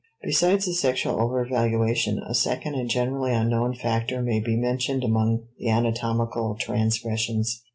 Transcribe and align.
Besides 0.23 0.65
the 0.65 0.73
sexual 0.73 1.17
overvaluation, 1.17 2.27
a 2.27 2.33
second 2.33 2.73
and 2.73 2.89
generally 2.89 3.33
unknown 3.35 3.75
factor 3.75 4.23
may 4.23 4.39
be 4.39 4.55
mentioned 4.55 5.03
among 5.03 5.43
the 5.59 5.69
anatomical 5.69 6.55
transgressions. 6.59 7.61